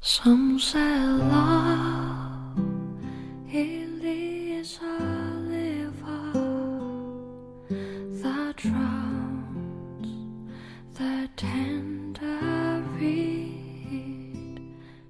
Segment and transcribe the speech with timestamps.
[0.00, 2.56] Some say love
[3.52, 4.98] it is a
[5.48, 6.32] river
[8.22, 10.06] that drowns
[10.94, 14.60] the tender reed.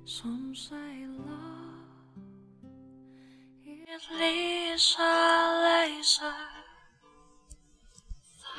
[0.06, 0.74] Some say
[1.06, 1.84] love
[3.66, 5.04] it is a
[5.62, 6.34] laser.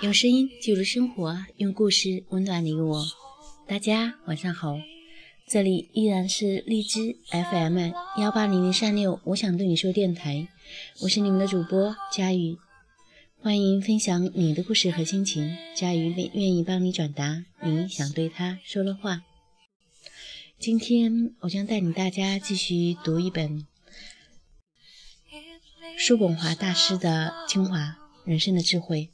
[0.01, 3.03] 用声音记录生活，用故事温暖你我。
[3.67, 4.77] 大家晚上好，
[5.49, 10.47] 这里依然是荔枝 FM 幺八零零三六，我想对你说电台，
[11.01, 12.55] 我是你们的主播佳宇，
[13.41, 19.23] 欢迎分享你的故事和心情，佳宇愿愿意帮你转达你想对他说的话。
[20.59, 23.65] 今天我将带领大家继续读一本
[25.97, 29.09] 叔本华大师的精华人生的智慧。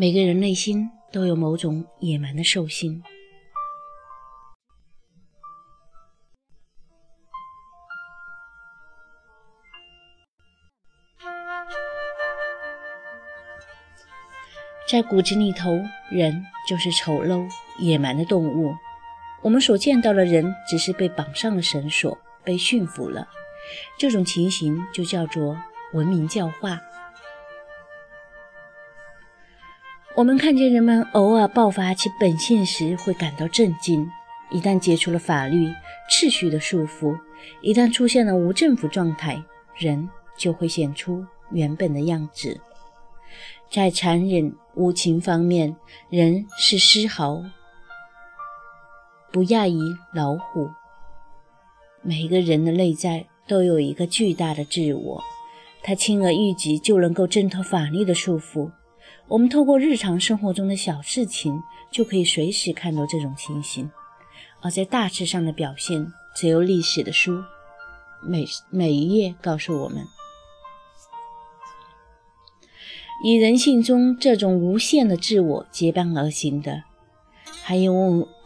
[0.00, 3.02] 每个人内心都有某种野蛮的兽性。
[14.88, 15.80] 在骨子里头，
[16.12, 17.48] 人就是丑陋、
[17.80, 18.72] 野蛮的动物。
[19.42, 23.26] 我们所见到的人，只是被绑上了绳索，被驯服了。
[23.98, 25.60] 这种情形就叫做
[25.92, 26.80] 文明教化。
[30.18, 34.04] 我们看见人们偶尔爆发其本性时，会感到震惊；
[34.50, 35.72] 一旦解除了法律
[36.10, 37.16] 秩序的束缚，
[37.62, 39.40] 一旦出现了无政府状态，
[39.76, 42.60] 人就会显出原本的样子。
[43.70, 45.76] 在残忍无情方面，
[46.10, 47.44] 人是丝毫
[49.30, 49.78] 不亚于
[50.12, 50.68] 老虎。
[52.02, 55.22] 每个人的内在都有一个巨大的自我，
[55.80, 58.72] 他轻而易举就能够挣脱法律的束缚。
[59.28, 63.86] 我们透过日常生活中的小事情，就可以随时看到这种情形；
[64.62, 67.44] 而在大事上的表现，则由历史的书
[68.22, 70.06] 每每一页告诉我们。
[73.22, 76.84] 以人性中这种无限的自我结伴而行的，
[77.62, 77.92] 还有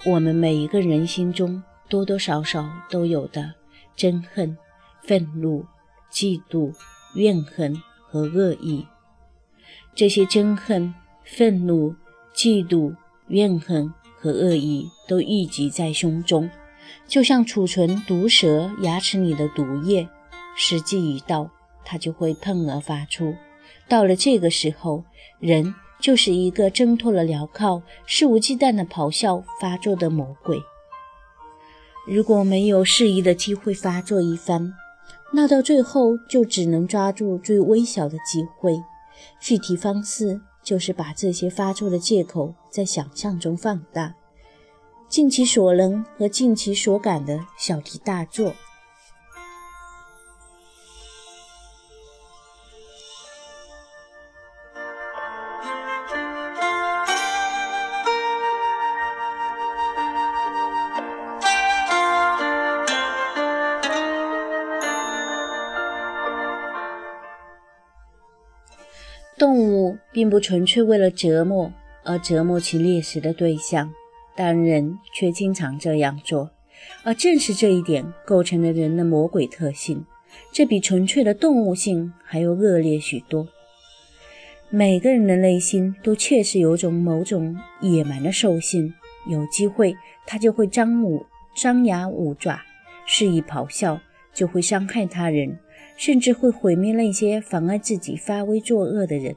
[0.07, 3.55] 我们每一个人心中多多少少都有的
[3.97, 4.59] 憎恨、
[5.05, 5.65] 愤怒、
[6.11, 6.75] 嫉妒、
[7.15, 8.85] 怨恨和恶意。
[9.95, 10.95] 这些憎恨、
[11.25, 11.95] 愤怒、
[12.35, 12.95] 嫉妒、
[13.29, 16.49] 怨恨和恶意都郁积在胸中，
[17.07, 20.09] 就像储存毒蛇牙齿里的毒液，
[20.57, 21.51] 时机一到，
[21.85, 23.35] 它就会喷而发出。
[23.87, 25.05] 到了这个时候，
[25.39, 30.59] 人就是一个挣脱了镣铐、肆无忌惮的咆哮发作的魔鬼。
[32.09, 34.73] 如果没有适宜的机会发作一番，
[35.35, 38.75] 那到最后就只能抓住最微小的机会。
[39.41, 44.15] 具体方式就是把这些发作的借口在想象中放大，
[45.09, 48.55] 尽其所能和尽其所感的小题大做。
[69.43, 71.73] 动物并不纯粹为了折磨
[72.05, 73.93] 而折磨其猎食的对象，
[74.37, 76.49] 但人却经常这样做，
[77.03, 80.07] 而正是这一点构成了人的魔鬼特性。
[80.53, 83.49] 这比纯粹的动物性还要恶劣许多。
[84.71, 88.95] 每个人的内心都确实有种某种野蛮的兽性，
[89.27, 91.27] 有机会他就会张武
[91.57, 92.61] 张牙舞爪，
[93.09, 93.99] 肆意咆哮，
[94.33, 95.59] 就会伤害他人。
[96.05, 99.37] 甚至会毁灭那些妨碍自己发威作恶的人。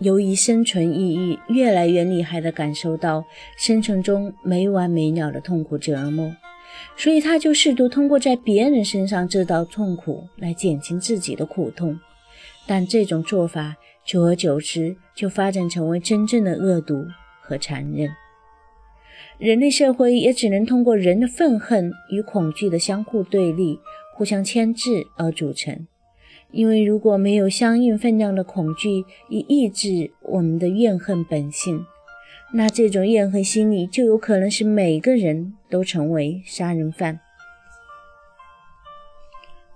[0.00, 3.24] 由于生存意义越来越厉害地感受到
[3.56, 6.36] 生存中没完没了的痛苦折磨，
[6.94, 11.98] 所以他就试图通过在别人身上制造痛苦来减轻自己的苦痛。
[12.66, 17.06] 但这种做法久而久之就发展成为真正的恶毒
[17.40, 18.10] 和残忍。
[19.38, 23.80] 人类社会也只能通过人的愤恨与恐惧的相互对立、
[24.14, 25.86] 互相牵制而组成。
[26.50, 31.84] 因为如果没有相应分量的恐惧以抑制我们的怨恨本性，
[32.52, 37.20] 那这种怨恨心理就有可能使每个人都成为杀人犯。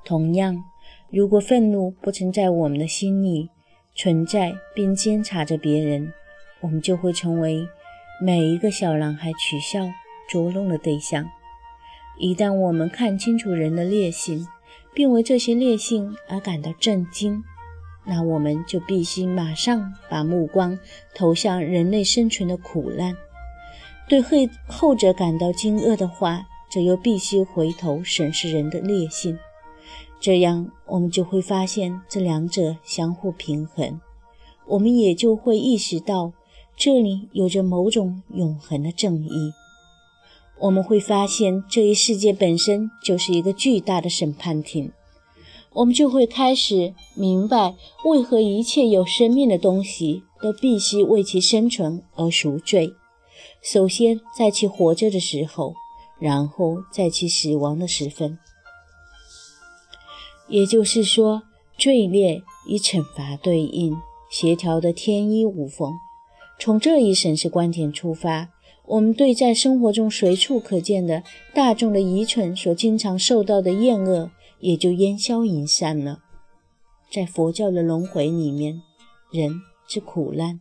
[0.05, 0.63] 同样，
[1.11, 3.49] 如果愤怒不曾在我们的心里
[3.95, 6.13] 存在并监察着别人，
[6.61, 7.67] 我们就会成为。
[8.19, 9.91] 每一个小男孩取笑、
[10.27, 11.31] 捉弄的对象。
[12.19, 14.47] 一旦我们看清楚人的劣性，
[14.95, 17.45] 并为这些劣性而感到震惊，
[18.05, 20.79] 那我们就必须马上把目光
[21.15, 23.15] 投向人类生存的苦难。
[24.09, 24.37] 对后
[24.67, 29.39] 后者感到惊愕的话，则又必须回头审视人的劣性。
[30.19, 34.01] 这样，我们就会发现这两者相互平衡，
[34.67, 36.33] 我们也就会意识到
[36.75, 39.53] 这里有着某种永恒的正义。
[40.59, 44.93] 我们会发现这一世界本身就是一个巨大的审判庭。
[45.75, 47.77] 我们就会开始明白，
[48.07, 52.95] 为何一切有生命的东西都必须为其生存而赎罪。
[53.63, 55.75] 首先，在其活着的时候，
[56.19, 58.39] 然后在其死亡的时分。
[60.49, 61.43] 也就是说，
[61.77, 63.95] 罪孽与惩罚对应，
[64.31, 65.93] 协调的天衣无缝。
[66.59, 68.49] 从这一审视观点出发，
[68.87, 71.23] 我们对在生活中随处可见的
[71.55, 74.31] 大众的愚蠢所经常受到的厌恶。
[74.59, 76.21] 也就烟消云散了。
[77.13, 78.81] 在佛教的轮回里面，
[79.31, 80.61] 人之苦难、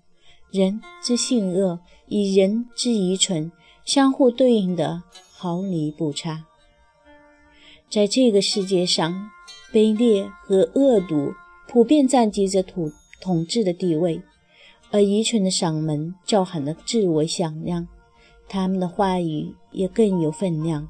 [0.52, 1.80] 人之性恶
[2.10, 3.54] 与人之愚蠢
[3.86, 5.02] 相互对应的
[5.32, 6.44] 毫厘不差。
[7.90, 9.32] 在这个世界上，
[9.72, 11.34] 卑劣和恶毒
[11.70, 12.92] 普遍占据着统
[13.22, 14.22] 统治的地位，
[14.92, 17.88] 而愚蠢的嗓门叫喊的至为响亮，
[18.48, 20.88] 他们的话语也更有分量。